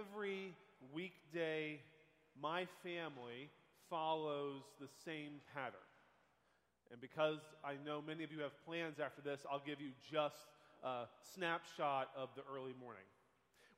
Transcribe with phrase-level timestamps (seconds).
[0.00, 0.54] every
[0.94, 1.80] weekday,
[2.40, 3.50] my family
[3.88, 5.80] follows the same pattern.
[6.90, 10.36] And because I know many of you have plans after this, I'll give you just
[10.82, 13.04] a snapshot of the early morning.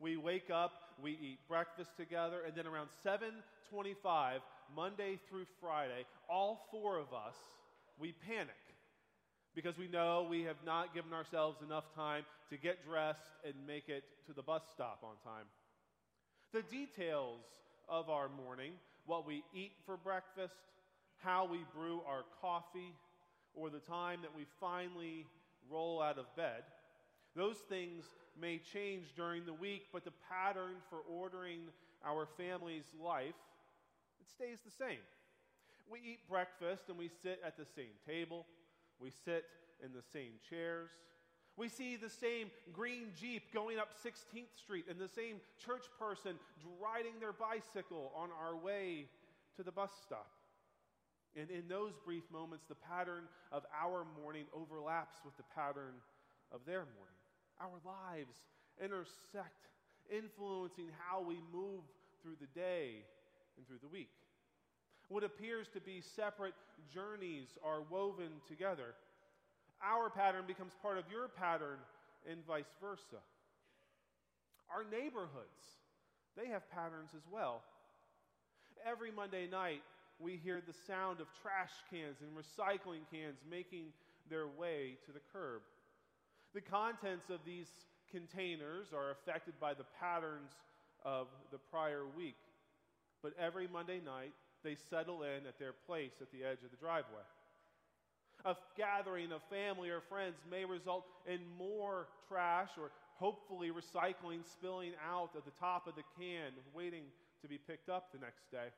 [0.01, 0.73] We wake up,
[1.03, 4.43] we eat breakfast together, and then around 7:25,
[4.75, 7.37] Monday through Friday, all four of us,
[7.99, 8.57] we panic
[9.55, 13.89] because we know we have not given ourselves enough time to get dressed and make
[13.89, 15.47] it to the bus stop on time.
[16.53, 17.41] The details
[17.89, 18.73] of our morning,
[19.07, 20.55] what we eat for breakfast,
[21.17, 22.95] how we brew our coffee,
[23.55, 25.25] or the time that we finally
[25.71, 26.63] roll out of bed.
[27.35, 28.05] Those things
[28.39, 31.61] may change during the week, but the pattern for ordering
[32.05, 33.35] our family's life,
[34.21, 35.01] it stays the same.
[35.91, 38.45] We eat breakfast and we sit at the same table.
[39.01, 39.45] We sit
[39.83, 40.91] in the same chairs.
[41.57, 46.37] We see the same green Jeep going up 16th Street and the same church person
[46.81, 49.07] riding their bicycle on our way
[49.57, 50.31] to the bus stop.
[51.37, 55.95] And in those brief moments, the pattern of our morning overlaps with the pattern
[56.53, 57.21] of their morning.
[57.61, 58.37] Our lives
[58.83, 59.69] intersect,
[60.11, 61.85] influencing how we move
[62.23, 63.05] through the day
[63.57, 64.11] and through the week.
[65.09, 66.55] What appears to be separate
[66.93, 68.95] journeys are woven together.
[69.85, 71.79] Our pattern becomes part of your pattern,
[72.29, 73.21] and vice versa.
[74.71, 75.83] Our neighborhoods,
[76.37, 77.63] they have patterns as well.
[78.87, 79.83] Every Monday night,
[80.19, 83.87] we hear the sound of trash cans and recycling cans making
[84.31, 85.63] their way to the curb.
[86.55, 87.69] The contents of these
[88.11, 90.53] containers are affected by the patterns
[91.05, 92.39] of the prior week,
[93.23, 96.77] but every Monday night they settle in at their place at the edge of the
[96.77, 97.27] driveway.
[98.45, 104.93] A gathering of family or friends may result in more trash or hopefully recycling spilling
[104.99, 107.05] out at the top of the can, waiting
[107.41, 108.75] to be picked up the next day.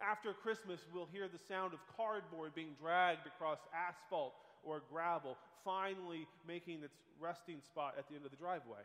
[0.00, 6.26] After Christmas, we'll hear the sound of cardboard being dragged across asphalt or gravel, finally
[6.46, 8.82] making its resting spot at the end of the driveway.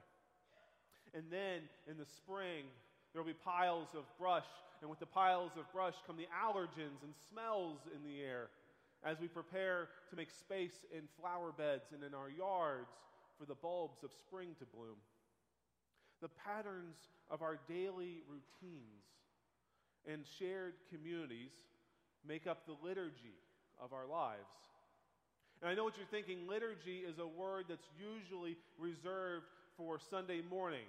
[1.14, 2.66] And then in the spring,
[3.14, 4.46] there will be piles of brush,
[4.82, 8.50] and with the piles of brush come the allergens and smells in the air
[9.04, 12.92] as we prepare to make space in flower beds and in our yards
[13.38, 14.98] for the bulbs of spring to bloom.
[16.22, 16.98] The patterns
[17.32, 19.06] of our daily routines
[20.06, 21.52] and shared communities
[22.28, 23.40] make up the liturgy
[23.82, 24.40] of our lives.
[25.62, 29.46] And I know what you're thinking liturgy is a word that's usually reserved
[29.78, 30.88] for Sunday morning,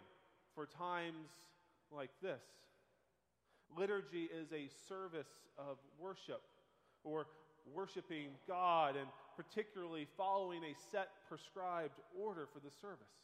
[0.54, 1.28] for times
[1.92, 2.42] like this.
[3.76, 6.42] Liturgy is a service of worship
[7.04, 7.26] or
[7.74, 13.14] worshiping God and particularly following a set prescribed order for the service.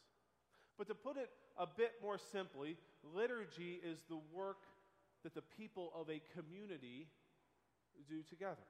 [0.77, 2.77] But to put it a bit more simply,
[3.15, 4.57] liturgy is the work
[5.23, 7.07] that the people of a community
[8.07, 8.67] do together.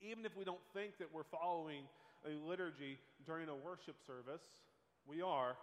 [0.00, 1.84] Even if we don't think that we're following
[2.26, 4.42] a liturgy during a worship service,
[5.06, 5.56] we are.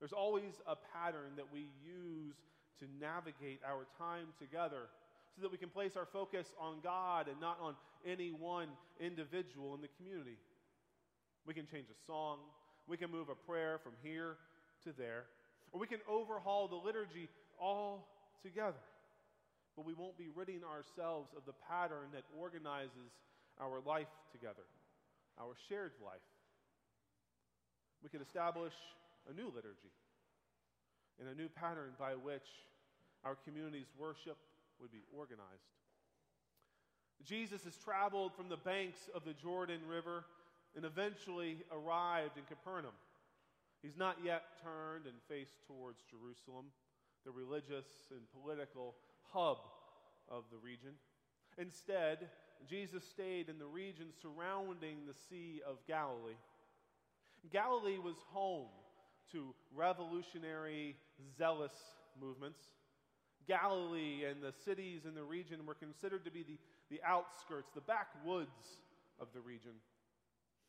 [0.00, 2.34] There's always a pattern that we use
[2.80, 4.90] to navigate our time together
[5.34, 7.74] so that we can place our focus on God and not on
[8.06, 8.68] any one
[9.00, 10.36] individual in the community.
[11.46, 12.38] We can change a song,
[12.86, 14.36] we can move a prayer from here
[14.84, 15.24] to there,
[15.72, 17.28] or we can overhaul the liturgy
[17.60, 18.08] all
[18.42, 18.82] together.
[19.76, 23.16] But we won't be ridding ourselves of the pattern that organizes
[23.58, 24.68] our life together,
[25.40, 26.20] our shared life.
[28.02, 28.74] We could establish
[29.30, 29.94] a new liturgy
[31.20, 32.44] and a new pattern by which
[33.24, 34.36] our communities worship
[34.80, 35.72] would be organized.
[37.24, 40.24] Jesus has traveled from the banks of the Jordan River
[40.76, 42.94] and eventually arrived in Capernaum.
[43.82, 46.66] He's not yet turned and faced towards Jerusalem
[47.24, 48.94] the religious and political
[49.32, 49.58] hub
[50.28, 50.94] of the region.
[51.58, 52.28] Instead,
[52.68, 56.38] Jesus stayed in the region surrounding the Sea of Galilee.
[57.52, 58.68] Galilee was home
[59.32, 60.96] to revolutionary,
[61.36, 61.72] zealous
[62.20, 62.60] movements.
[63.48, 66.58] Galilee and the cities in the region were considered to be the,
[66.90, 68.80] the outskirts, the backwoods
[69.20, 69.72] of the region.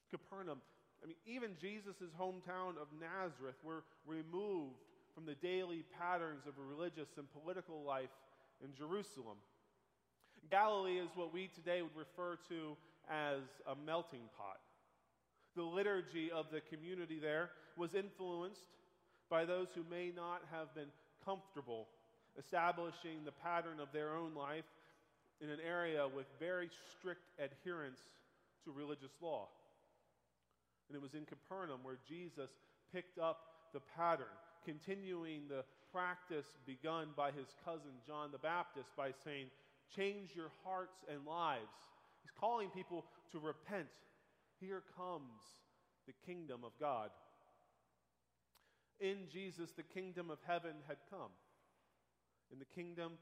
[0.09, 0.59] Capernaum,
[1.03, 4.77] I mean, even Jesus' hometown of Nazareth were removed
[5.13, 8.13] from the daily patterns of religious and political life
[8.63, 9.37] in Jerusalem.
[10.49, 12.75] Galilee is what we today would refer to
[13.09, 14.59] as a melting pot.
[15.55, 18.61] The liturgy of the community there was influenced
[19.29, 20.89] by those who may not have been
[21.23, 21.87] comfortable
[22.37, 24.65] establishing the pattern of their own life
[25.41, 27.99] in an area with very strict adherence
[28.63, 29.47] to religious law.
[30.87, 32.49] And it was in Capernaum where Jesus
[32.93, 33.39] picked up
[33.73, 34.33] the pattern
[34.65, 39.47] continuing the practice begun by his cousin John the Baptist by saying,
[39.95, 41.69] Change your hearts and lives.
[42.23, 43.87] He's calling people to repent.
[44.59, 45.43] Here comes
[46.07, 47.09] the kingdom of God.
[48.99, 51.29] In Jesus, the kingdom of heaven had come.
[52.53, 53.13] In the kingdom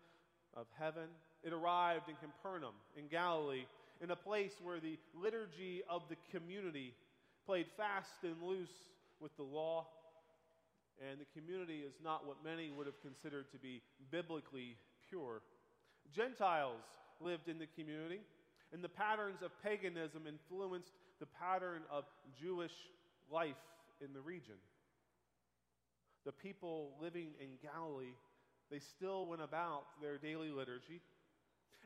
[0.57, 1.07] of heaven,
[1.41, 3.63] it arrived in Capernaum, in Galilee,
[4.01, 6.93] in a place where the liturgy of the community
[7.45, 8.83] played fast and loose
[9.21, 9.87] with the law.
[10.99, 13.81] And the community is not what many would have considered to be
[14.11, 14.75] biblically
[15.09, 15.41] pure.
[16.13, 16.83] Gentiles
[17.21, 18.19] lived in the community,
[18.73, 20.91] and the patterns of paganism influenced
[21.21, 22.03] the pattern of
[22.37, 22.73] Jewish
[23.31, 23.55] life
[24.03, 24.59] in the region.
[26.25, 28.13] The people living in Galilee,
[28.71, 31.01] they still went about their daily liturgy.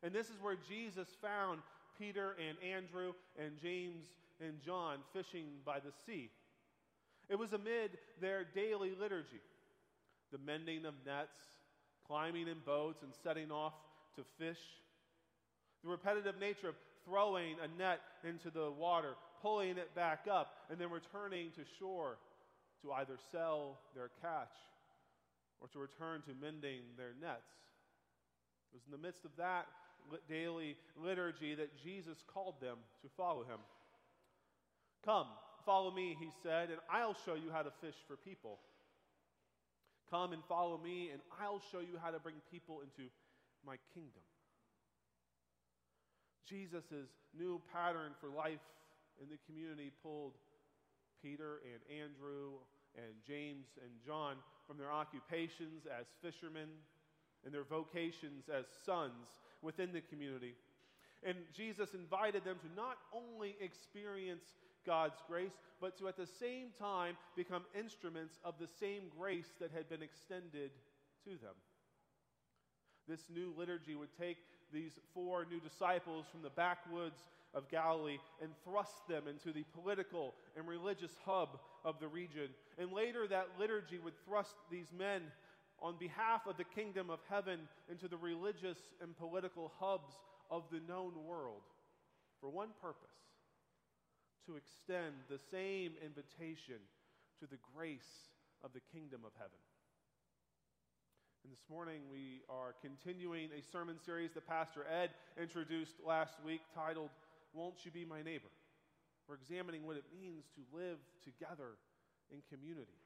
[0.03, 1.61] And this is where Jesus found
[1.97, 4.05] Peter and Andrew and James
[4.39, 6.29] and John fishing by the sea.
[7.27, 9.41] It was amid their daily liturgy
[10.31, 11.37] the mending of nets,
[12.07, 13.73] climbing in boats, and setting off
[14.15, 14.59] to fish.
[15.83, 20.79] The repetitive nature of throwing a net into the water, pulling it back up, and
[20.79, 22.17] then returning to shore
[22.81, 24.51] to either sell their catch
[25.61, 27.51] or to return to mending their nets.
[28.71, 29.67] It was in the midst of that
[30.29, 33.59] daily liturgy that Jesus called them to follow him.
[35.03, 35.27] Come,
[35.65, 38.59] follow me, he said, and I'll show you how to fish for people.
[40.09, 43.09] Come and follow me, and I'll show you how to bring people into
[43.65, 44.21] my kingdom.
[46.47, 48.61] Jesus' new pattern for life
[49.21, 50.33] in the community pulled
[51.21, 52.61] Peter and Andrew
[52.97, 54.35] and James and John
[54.67, 56.69] from their occupations as fishermen
[57.45, 60.55] and their vocations as sons within the community.
[61.23, 64.45] And Jesus invited them to not only experience
[64.85, 69.71] God's grace, but to at the same time become instruments of the same grace that
[69.71, 70.71] had been extended
[71.23, 71.55] to them.
[73.07, 74.37] This new liturgy would take
[74.73, 77.21] these four new disciples from the backwoods
[77.55, 82.49] of Galilee and thrust them into the political and religious hub of the region.
[82.77, 85.21] And later, that liturgy would thrust these men
[85.81, 90.13] on behalf of the kingdom of heaven into the religious and political hubs
[90.51, 91.63] of the known world
[92.39, 93.09] for one purpose
[94.45, 96.77] to extend the same invitation
[97.39, 98.29] to the grace
[98.63, 99.57] of the kingdom of heaven.
[101.43, 106.61] And this morning we are continuing a sermon series that Pastor Ed introduced last week
[106.73, 107.09] titled,
[107.55, 108.51] Won't You Be My Neighbor?
[109.27, 111.77] We're examining what it means to live together
[112.31, 112.99] in community.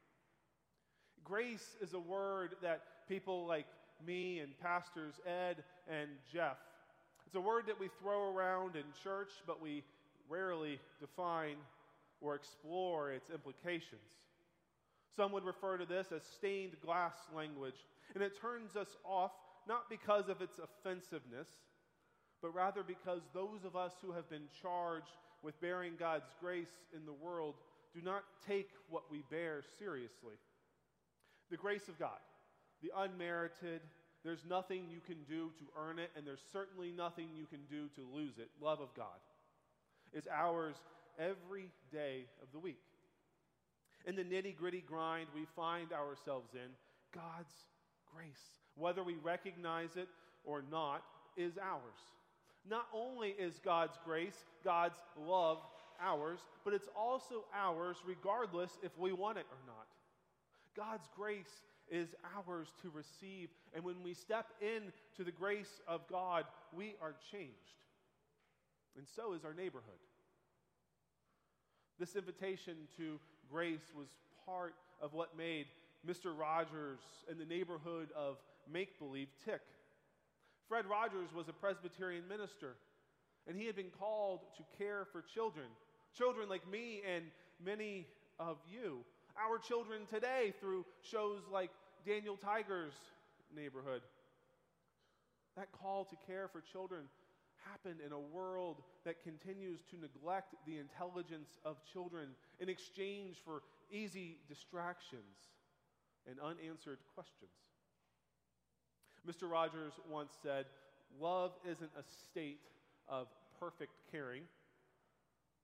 [1.24, 3.68] Grace is a word that people like
[4.06, 6.57] me and pastors Ed and Jeff,
[7.30, 9.84] it's a word that we throw around in church, but we
[10.28, 11.57] rarely define
[12.22, 14.02] or explore its implications.
[15.16, 17.86] Some would refer to this as stained glass language
[18.16, 19.31] and it turns us off
[19.68, 21.48] not because of its offensiveness,
[22.41, 27.06] but rather because those of us who have been charged with bearing God's grace in
[27.06, 27.56] the world
[27.94, 30.36] do not take what we bear seriously.
[31.50, 32.19] The grace of God,
[32.81, 33.81] the unmerited,
[34.24, 37.88] there's nothing you can do to earn it, and there's certainly nothing you can do
[37.95, 38.50] to lose it.
[38.62, 39.07] Love of God
[40.13, 40.75] is ours
[41.18, 42.81] every day of the week.
[44.06, 46.69] In the nitty gritty grind we find ourselves in,
[47.13, 47.53] God's
[48.13, 50.07] grace, whether we recognize it
[50.44, 51.04] or not,
[51.37, 51.99] is ours.
[52.68, 55.59] Not only is God's grace, God's love
[56.01, 59.87] ours, but it's also ours regardless if we want it or not.
[60.75, 66.45] God's grace is ours to receive, and when we step into the grace of God,
[66.73, 67.54] we are changed.
[68.97, 69.99] And so is our neighborhood.
[71.99, 73.19] This invitation to
[73.51, 74.07] grace was
[74.45, 75.66] part of what made
[76.07, 76.37] Mr.
[76.37, 76.99] Rogers
[77.30, 78.37] in the neighborhood of
[78.71, 79.61] make believe tick.
[80.69, 82.76] Fred Rogers was a Presbyterian minister,
[83.47, 85.66] and he had been called to care for children,
[86.16, 87.26] children like me and
[87.64, 88.06] many
[88.40, 88.99] of you.
[89.35, 91.71] Our children today through shows like
[92.06, 92.94] Daniel Tiger's
[93.56, 94.04] neighborhood.
[95.57, 97.02] That call to care for children
[97.71, 103.64] happened in a world that continues to neglect the intelligence of children in exchange for
[103.92, 105.49] easy distractions
[106.30, 107.49] and unanswered questions.
[109.28, 109.49] Mr.
[109.49, 110.66] Rogers once said,
[111.19, 112.59] Love isn't a state
[113.07, 113.28] of
[113.59, 114.44] perfect caring.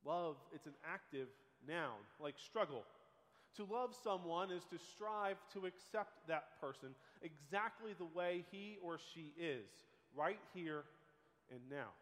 [0.03, 1.27] Love, it's an active
[1.67, 2.83] noun, like struggle.
[3.57, 6.89] To love someone is to strive to accept that person
[7.21, 9.65] exactly the way he or she is,
[10.15, 10.83] right here
[11.51, 11.93] and now.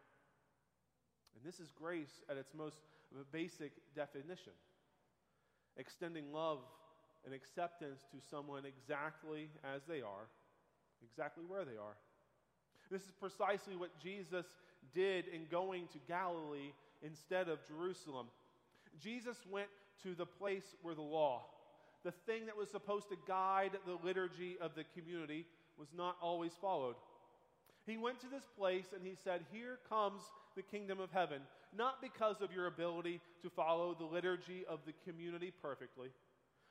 [1.36, 2.78] And this is grace at its most
[3.32, 4.52] basic definition
[5.76, 6.58] extending love
[7.24, 10.28] and acceptance to someone exactly as they are,
[11.10, 11.96] exactly where they are.
[12.90, 14.46] This is precisely what Jesus
[14.94, 18.26] did in going to Galilee instead of Jerusalem.
[19.02, 19.68] Jesus went
[20.02, 21.42] to the place where the law,
[22.04, 25.46] the thing that was supposed to guide the liturgy of the community,
[25.78, 26.96] was not always followed.
[27.86, 30.22] He went to this place and he said, Here comes
[30.56, 31.40] the kingdom of heaven,
[31.76, 36.08] not because of your ability to follow the liturgy of the community perfectly,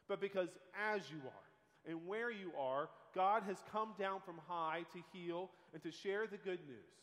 [0.08, 0.50] but because
[0.92, 1.53] as you are
[1.88, 6.28] and where you are, God has come down from high to heal and to share
[6.28, 6.94] the good news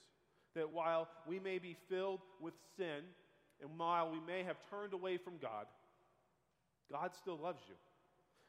[0.55, 3.03] that while we may be filled with sin
[3.61, 5.67] and while we may have turned away from God,
[6.91, 7.75] God still loves you.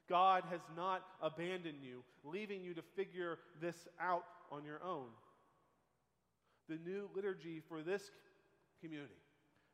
[0.09, 5.07] God has not abandoned you, leaving you to figure this out on your own.
[6.67, 8.09] The new liturgy for this
[8.81, 9.13] community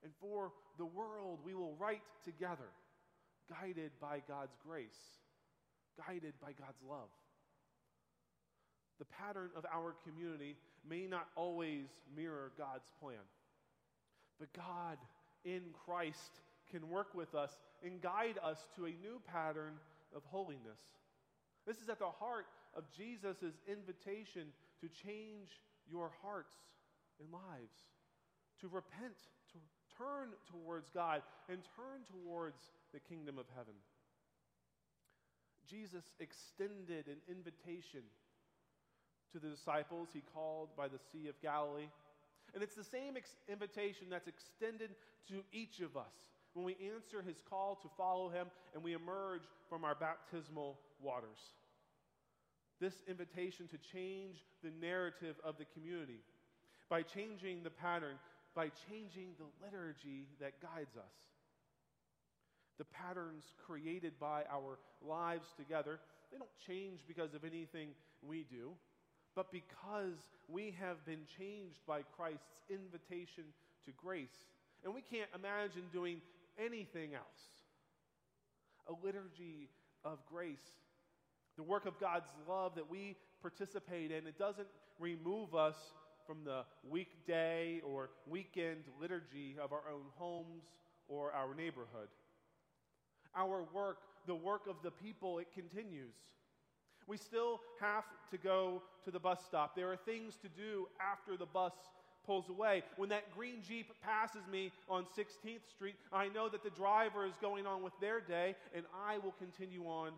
[0.03, 2.69] and for the world we will write together,
[3.49, 5.17] guided by God's grace,
[6.05, 7.09] guided by God's love.
[8.99, 10.55] The pattern of our community
[10.87, 11.85] may not always
[12.15, 13.25] mirror God's plan,
[14.39, 14.97] but God
[15.45, 19.73] in Christ can work with us and guide us to a new pattern
[20.15, 20.79] of holiness.
[21.65, 24.47] This is at the heart of Jesus' invitation
[24.81, 26.55] to change your hearts
[27.19, 27.77] and lives,
[28.61, 29.17] to repent,
[29.51, 29.59] to
[29.97, 33.73] turn towards God, and turn towards the kingdom of heaven.
[35.69, 38.01] Jesus extended an invitation
[39.31, 41.89] to the disciples he called by the Sea of Galilee.
[42.53, 44.91] And it's the same ex- invitation that's extended
[45.29, 46.13] to each of us
[46.53, 51.39] when we answer his call to follow him and we emerge from our baptismal waters.
[52.79, 56.21] This invitation to change the narrative of the community
[56.89, 58.15] by changing the pattern,
[58.55, 61.13] by changing the liturgy that guides us.
[62.77, 65.99] The patterns created by our lives together,
[66.31, 67.89] they don't change because of anything
[68.21, 68.71] we do,
[69.35, 70.17] but because
[70.47, 73.45] we have been changed by Christ's invitation
[73.85, 74.45] to grace.
[74.83, 76.21] And we can't imagine doing
[76.59, 77.25] anything else.
[78.87, 79.69] A liturgy
[80.05, 80.57] of grace,
[81.55, 84.67] the work of God's love that we participate in, it doesn't
[84.99, 85.75] remove us
[86.25, 90.63] from the weekday or weekend liturgy of our own homes
[91.07, 92.09] or our neighborhood.
[93.35, 96.15] Our work, the work of the people, it continues.
[97.07, 99.75] We still have to go to the bus stop.
[99.75, 101.73] There are things to do after the bus
[102.25, 102.83] pulls away.
[102.97, 107.33] When that green Jeep passes me on 16th Street, I know that the driver is
[107.41, 110.11] going on with their day, and I will continue on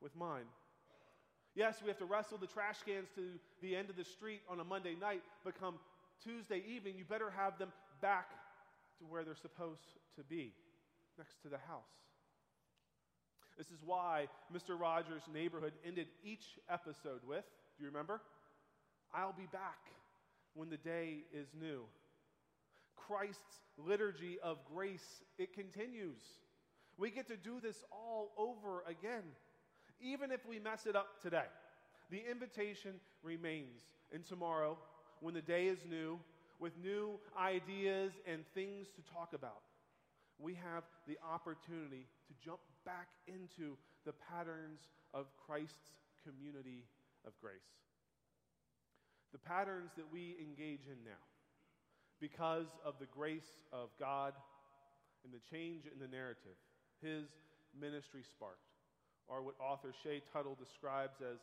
[0.00, 0.46] with mine.
[1.56, 3.22] Yes, we have to wrestle the trash cans to
[3.60, 5.74] the end of the street on a Monday night, but come
[6.22, 8.30] Tuesday evening, you better have them back
[8.98, 9.82] to where they're supposed
[10.16, 10.52] to be,
[11.18, 11.90] next to the house.
[13.58, 14.78] This is why Mr.
[14.78, 17.44] Rogers' neighborhood ended each episode with
[17.80, 18.20] do you remember?
[19.14, 19.78] I'll be back
[20.52, 21.84] when the day is new.
[22.94, 26.20] Christ's liturgy of grace, it continues.
[26.98, 29.22] We get to do this all over again,
[30.02, 31.48] even if we mess it up today.
[32.10, 33.80] The invitation remains.
[34.12, 34.76] And tomorrow,
[35.20, 36.18] when the day is new,
[36.58, 39.62] with new ideas and things to talk about,
[40.38, 44.80] we have the opportunity to jump back into the patterns
[45.14, 45.92] of Christ's
[46.24, 46.84] community
[47.26, 47.76] of grace.
[49.32, 51.24] The patterns that we engage in now,
[52.20, 54.34] because of the grace of God
[55.24, 56.58] and the change in the narrative,
[57.00, 57.28] his
[57.78, 58.66] ministry sparked,
[59.28, 61.38] are what author Shea Tuttle describes as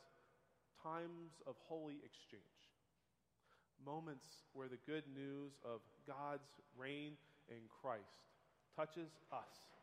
[0.83, 2.43] times of holy exchange.
[3.85, 7.13] Moments where the good news of God's reign
[7.47, 8.27] in Christ
[8.75, 9.76] touches us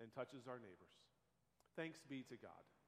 [0.00, 0.94] and touches our neighbors.
[1.76, 2.73] Thanks be to God.